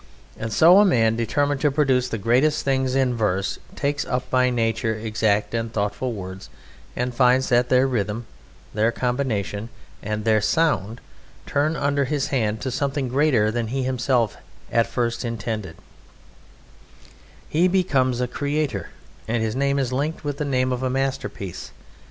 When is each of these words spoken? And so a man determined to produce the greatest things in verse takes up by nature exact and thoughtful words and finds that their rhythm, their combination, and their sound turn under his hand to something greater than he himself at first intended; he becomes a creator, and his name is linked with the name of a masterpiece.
And 0.35 0.51
so 0.51 0.79
a 0.79 0.83
man 0.83 1.15
determined 1.15 1.61
to 1.61 1.69
produce 1.69 2.09
the 2.09 2.17
greatest 2.17 2.65
things 2.65 2.95
in 2.95 3.15
verse 3.15 3.59
takes 3.75 4.03
up 4.03 4.27
by 4.31 4.49
nature 4.49 4.95
exact 4.95 5.53
and 5.53 5.71
thoughtful 5.71 6.13
words 6.13 6.49
and 6.95 7.13
finds 7.13 7.49
that 7.49 7.69
their 7.69 7.85
rhythm, 7.85 8.25
their 8.73 8.91
combination, 8.91 9.69
and 10.01 10.25
their 10.25 10.41
sound 10.41 11.01
turn 11.45 11.75
under 11.75 12.05
his 12.05 12.29
hand 12.29 12.61
to 12.61 12.71
something 12.71 13.09
greater 13.09 13.51
than 13.51 13.67
he 13.67 13.83
himself 13.83 14.37
at 14.71 14.87
first 14.87 15.23
intended; 15.23 15.75
he 17.47 17.67
becomes 17.67 18.19
a 18.21 18.27
creator, 18.27 18.89
and 19.27 19.43
his 19.43 19.55
name 19.55 19.77
is 19.77 19.93
linked 19.93 20.23
with 20.23 20.39
the 20.39 20.45
name 20.45 20.71
of 20.71 20.81
a 20.81 20.89
masterpiece. 20.89 21.73